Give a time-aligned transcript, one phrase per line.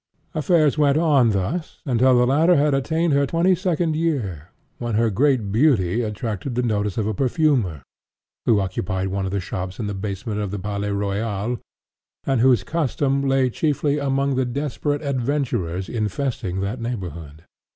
[0.33, 5.11] Affairs went on thus until the latter had attained her twenty second year, when her
[5.11, 7.83] great beauty attracted the notice of a perfumer,
[8.47, 11.59] who occupied one of the shops in the basement of the Palais Royal,
[12.25, 17.43] and whose custom lay chiefly among the desperate adventurers infesting that neighborhood.